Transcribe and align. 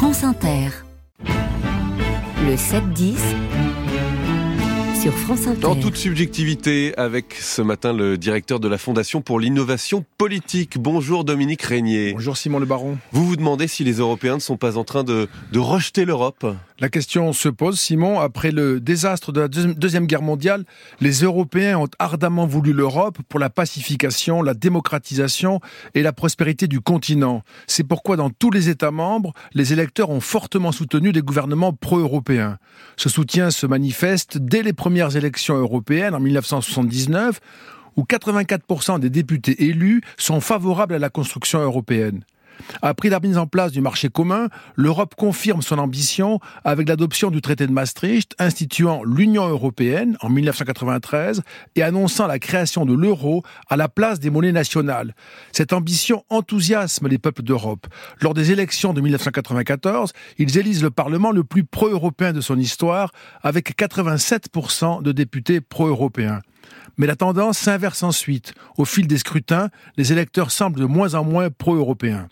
France 0.00 0.24
Inter. 0.24 0.70
Le 1.26 2.54
7-10 2.54 3.18
sur 4.98 5.12
France 5.12 5.46
Inter. 5.46 5.66
En 5.66 5.76
toute 5.76 5.96
subjectivité, 5.96 6.94
avec 6.96 7.34
ce 7.34 7.60
matin 7.60 7.92
le 7.92 8.16
directeur 8.16 8.60
de 8.60 8.68
la 8.68 8.78
Fondation 8.78 9.20
pour 9.20 9.38
l'innovation 9.38 10.04
politique. 10.16 10.78
Bonjour 10.78 11.24
Dominique 11.24 11.60
Régnier. 11.60 12.14
Bonjour 12.14 12.38
Simon 12.38 12.58
Le 12.60 12.64
Baron. 12.64 12.96
Vous 13.12 13.26
vous 13.26 13.36
demandez 13.36 13.68
si 13.68 13.84
les 13.84 13.94
Européens 13.98 14.36
ne 14.36 14.40
sont 14.40 14.56
pas 14.56 14.78
en 14.78 14.84
train 14.84 15.04
de, 15.04 15.28
de 15.52 15.58
rejeter 15.58 16.06
l'Europe? 16.06 16.46
La 16.80 16.88
question 16.88 17.34
se 17.34 17.50
pose, 17.50 17.78
Simon. 17.78 18.20
Après 18.20 18.52
le 18.52 18.80
désastre 18.80 19.32
de 19.32 19.42
la 19.42 19.48
Deuxième 19.48 20.06
Guerre 20.06 20.22
mondiale, 20.22 20.64
les 21.02 21.20
Européens 21.20 21.76
ont 21.76 21.88
ardemment 21.98 22.46
voulu 22.46 22.72
l'Europe 22.72 23.18
pour 23.28 23.38
la 23.38 23.50
pacification, 23.50 24.40
la 24.40 24.54
démocratisation 24.54 25.60
et 25.92 26.00
la 26.00 26.14
prospérité 26.14 26.68
du 26.68 26.80
continent. 26.80 27.42
C'est 27.66 27.84
pourquoi 27.84 28.16
dans 28.16 28.30
tous 28.30 28.50
les 28.50 28.70
États 28.70 28.92
membres, 28.92 29.34
les 29.52 29.74
électeurs 29.74 30.08
ont 30.08 30.20
fortement 30.20 30.72
soutenu 30.72 31.12
des 31.12 31.20
gouvernements 31.20 31.74
pro-européens. 31.74 32.56
Ce 32.96 33.10
soutien 33.10 33.50
se 33.50 33.66
manifeste 33.66 34.38
dès 34.38 34.62
les 34.62 34.72
premières 34.72 35.16
élections 35.16 35.56
européennes 35.56 36.14
en 36.14 36.20
1979 36.20 37.40
où 37.96 38.04
84% 38.04 39.00
des 39.00 39.10
députés 39.10 39.64
élus 39.64 40.00
sont 40.16 40.40
favorables 40.40 40.94
à 40.94 40.98
la 40.98 41.10
construction 41.10 41.60
européenne. 41.60 42.24
Après 42.82 43.08
la 43.08 43.20
mise 43.20 43.38
en 43.38 43.46
place 43.46 43.72
du 43.72 43.80
marché 43.80 44.08
commun, 44.08 44.48
l'Europe 44.76 45.14
confirme 45.14 45.62
son 45.62 45.78
ambition 45.78 46.40
avec 46.64 46.88
l'adoption 46.88 47.30
du 47.30 47.40
traité 47.40 47.66
de 47.66 47.72
Maastricht 47.72 48.34
instituant 48.38 49.02
l'Union 49.04 49.48
européenne 49.48 50.16
en 50.20 50.28
1993 50.28 51.42
et 51.76 51.82
annonçant 51.82 52.26
la 52.26 52.38
création 52.38 52.84
de 52.86 52.94
l'euro 52.94 53.42
à 53.68 53.76
la 53.76 53.88
place 53.88 54.20
des 54.20 54.30
monnaies 54.30 54.52
nationales. 54.52 55.14
Cette 55.52 55.72
ambition 55.72 56.24
enthousiasme 56.28 57.08
les 57.08 57.18
peuples 57.18 57.42
d'Europe. 57.42 57.86
Lors 58.20 58.34
des 58.34 58.52
élections 58.52 58.92
de 58.92 59.00
1994, 59.00 60.12
ils 60.38 60.58
élisent 60.58 60.82
le 60.82 60.90
Parlement 60.90 61.32
le 61.32 61.44
plus 61.44 61.64
pro-européen 61.64 62.32
de 62.32 62.40
son 62.40 62.58
histoire 62.58 63.12
avec 63.42 63.76
87% 63.76 65.02
de 65.02 65.12
députés 65.12 65.60
pro-européens. 65.60 66.40
Mais 66.96 67.06
la 67.06 67.16
tendance 67.16 67.58
s'inverse 67.58 68.02
ensuite. 68.02 68.52
Au 68.76 68.84
fil 68.84 69.06
des 69.06 69.18
scrutins, 69.18 69.70
les 69.96 70.12
électeurs 70.12 70.50
semblent 70.50 70.80
de 70.80 70.84
moins 70.84 71.14
en 71.14 71.24
moins 71.24 71.50
pro-européens. 71.50 72.28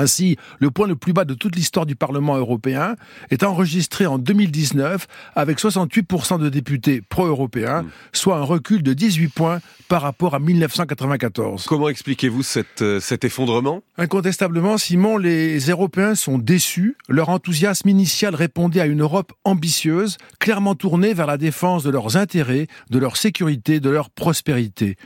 Ainsi, 0.00 0.38
le 0.60 0.70
point 0.70 0.86
le 0.86 0.96
plus 0.96 1.12
bas 1.12 1.26
de 1.26 1.34
toute 1.34 1.54
l'histoire 1.56 1.84
du 1.84 1.94
Parlement 1.94 2.34
européen 2.38 2.96
est 3.30 3.42
enregistré 3.42 4.06
en 4.06 4.16
2019 4.16 5.06
avec 5.36 5.58
68% 5.58 6.38
de 6.40 6.48
députés 6.48 7.02
pro-européens, 7.06 7.84
soit 8.14 8.38
un 8.38 8.42
recul 8.42 8.82
de 8.82 8.94
18 8.94 9.28
points 9.28 9.60
par 9.88 10.00
rapport 10.00 10.34
à 10.34 10.38
1994. 10.38 11.66
Comment 11.66 11.90
expliquez-vous 11.90 12.42
cet, 12.42 12.80
euh, 12.80 12.98
cet 12.98 13.24
effondrement? 13.24 13.82
Incontestablement, 13.98 14.78
Simon, 14.78 15.18
les 15.18 15.58
Européens 15.68 16.14
sont 16.14 16.38
déçus. 16.38 16.96
Leur 17.10 17.28
enthousiasme 17.28 17.90
initial 17.90 18.34
répondait 18.34 18.80
à 18.80 18.86
une 18.86 19.02
Europe 19.02 19.34
ambitieuse, 19.44 20.16
clairement 20.38 20.74
tournée 20.74 21.12
vers 21.12 21.26
la 21.26 21.36
défense 21.36 21.82
de 21.82 21.90
leurs 21.90 22.16
intérêts, 22.16 22.68
de 22.88 22.98
leur 22.98 23.18
sécurité, 23.18 23.80
de 23.80 23.90
leur 23.90 24.08
prospérité. 24.08 24.96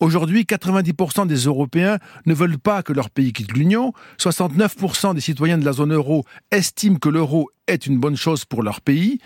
Aujourd'hui, 0.00 0.42
90% 0.42 1.26
des 1.26 1.44
Européens 1.44 1.98
ne 2.26 2.34
veulent 2.34 2.58
pas 2.58 2.82
que 2.82 2.92
leur 2.92 3.10
pays 3.10 3.32
quitte 3.32 3.52
l'Union. 3.52 3.92
69% 4.18 5.14
des 5.14 5.20
citoyens 5.20 5.58
de 5.58 5.64
la 5.64 5.72
zone 5.72 5.92
euro 5.92 6.24
estiment 6.50 6.98
que 6.98 7.08
l'euro 7.08 7.50
est 7.66 7.86
une 7.86 7.98
bonne 7.98 8.16
chose 8.16 8.44
pour 8.44 8.62
leur 8.62 8.80
pays. 8.80 9.20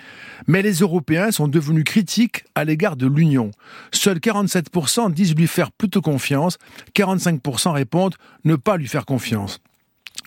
Mais 0.46 0.62
les 0.62 0.74
Européens 0.80 1.30
sont 1.30 1.48
devenus 1.48 1.84
critiques 1.84 2.44
à 2.54 2.64
l'égard 2.64 2.96
de 2.96 3.06
l'Union. 3.06 3.50
Seuls 3.92 4.18
47% 4.18 5.12
disent 5.12 5.34
lui 5.34 5.46
faire 5.46 5.72
plutôt 5.72 6.00
confiance. 6.00 6.58
45% 6.96 7.70
répondent 7.72 8.16
ne 8.44 8.56
pas 8.56 8.76
lui 8.76 8.88
faire 8.88 9.06
confiance. 9.06 9.60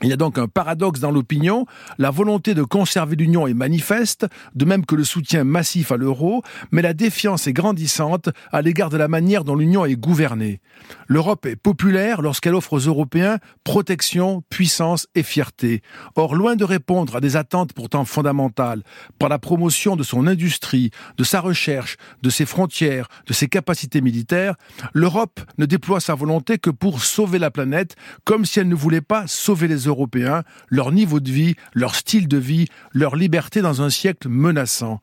Il 0.02 0.10
y 0.10 0.14
a 0.14 0.18
donc 0.18 0.38
un 0.38 0.48
paradoxe 0.48 1.00
dans 1.00 1.12
l'opinion. 1.12 1.66
La 1.98 2.12
volonté 2.12 2.54
de 2.54 2.64
conserver 2.64 3.16
l'Union 3.16 3.48
est 3.48 3.54
manifeste, 3.54 4.28
de 4.54 4.66
même 4.66 4.86
que 4.86 4.96
le 4.96 5.06
soutien 5.06 5.44
massif 5.46 5.92
à 5.92 5.98
l'euro, 5.98 6.44
mais 6.72 6.82
la 6.82 6.94
défiance 6.94 7.48
est 7.48 7.54
grandissante 7.54 8.30
à 8.52 8.62
l'égard 8.62 8.90
de 8.90 8.98
la 8.98 9.08
manière 9.08 9.46
dont 9.46 9.56
l'Union 9.56 9.86
est 9.86 9.96
gouvernée. 9.96 10.60
L'Europe 11.08 11.46
est 11.46 11.56
populaire 11.56 12.22
lorsqu'elle 12.22 12.56
offre 12.56 12.74
aux 12.74 12.80
Européens 12.80 13.40
protection, 13.64 14.44
puissance 14.50 15.08
et 15.16 15.24
fierté. 15.24 15.82
Or, 16.16 16.36
loin 16.36 16.56
de 16.56 16.66
répondre 16.66 17.16
à 17.16 17.22
des 17.22 17.38
attentes 17.38 17.74
pourtant 17.74 18.06
fondamentales, 18.06 18.84
par 19.18 19.30
la 19.30 19.40
promotion 19.40 19.96
de 19.96 20.04
son 20.04 20.28
industrie, 20.28 20.92
de 21.18 21.24
sa 21.24 21.40
recherche, 21.40 21.98
de 22.22 22.30
ses 22.30 22.46
frontières, 22.46 23.08
de 23.28 23.34
ses 23.34 23.48
capacités 23.48 24.02
militaires, 24.02 24.56
l'Europe 24.94 25.40
ne 25.58 25.66
déploie 25.66 26.00
sa 26.00 26.16
volonté 26.16 26.58
que 26.58 26.70
pour 26.70 27.02
sauver 27.02 27.40
la 27.40 27.52
planète, 27.52 27.96
comme 28.26 28.46
si 28.46 28.60
elle 28.60 28.68
ne 28.68 28.76
voulait 28.76 29.02
pas 29.02 29.26
sauver 29.28 29.68
les 29.68 29.85
Européens, 29.88 30.44
leur 30.70 30.92
niveau 30.92 31.20
de 31.20 31.32
vie, 31.32 31.56
leur 31.74 31.96
style 31.96 32.28
de 32.28 32.38
vie, 32.38 32.68
leur 32.92 33.16
liberté 33.16 33.62
dans 33.62 33.82
un 33.82 33.90
siècle 33.90 34.30
menaçant. 34.30 35.02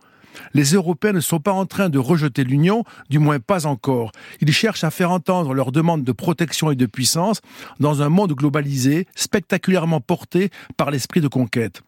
Les 0.54 0.72
Européens 0.72 1.12
ne 1.12 1.20
sont 1.20 1.40
pas 1.40 1.52
en 1.52 1.66
train 1.66 1.88
de 1.88 1.98
rejeter 1.98 2.44
l'Union, 2.44 2.84
du 3.10 3.18
moins 3.18 3.38
pas 3.38 3.66
encore. 3.66 4.12
Ils 4.40 4.52
cherchent 4.52 4.84
à 4.84 4.90
faire 4.90 5.10
entendre 5.10 5.54
leurs 5.54 5.72
demandes 5.72 6.04
de 6.04 6.12
protection 6.12 6.70
et 6.70 6.76
de 6.76 6.86
puissance 6.86 7.40
dans 7.80 8.02
un 8.02 8.08
monde 8.08 8.32
globalisé, 8.32 9.06
spectaculairement 9.14 10.00
porté 10.00 10.50
par 10.76 10.90
l'esprit 10.90 11.20
de 11.20 11.28
conquête. 11.28 11.82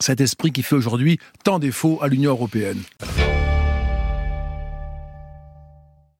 Cet 0.00 0.20
esprit 0.20 0.52
qui 0.52 0.62
fait 0.62 0.74
aujourd'hui 0.74 1.18
tant 1.44 1.58
défaut 1.58 1.98
à 2.02 2.08
l'Union 2.08 2.30
européenne. 2.30 2.82